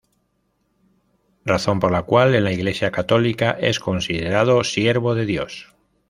Razón 1.45 1.79
por 1.79 1.91
la 1.91 2.01
cual, 2.01 2.33
en 2.33 2.43
la 2.45 2.51
Iglesia 2.51 2.89
católica 2.89 3.51
es 3.51 3.79
considerado 3.79 4.63
siervo 4.63 5.13
de 5.13 5.27
Dios. 5.27 5.75